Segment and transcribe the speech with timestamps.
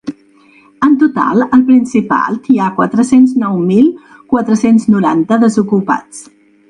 [0.85, 3.93] En total al Principat hi ha quatre-cents nou mil
[4.33, 6.25] quatre-cents noranta desocupats.